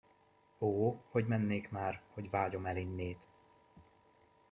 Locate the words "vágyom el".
2.29-2.77